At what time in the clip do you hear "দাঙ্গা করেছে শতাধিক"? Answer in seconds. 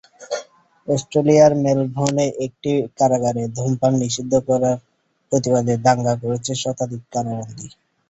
5.85-7.01